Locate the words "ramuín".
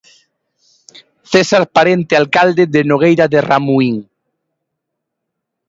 3.39-4.09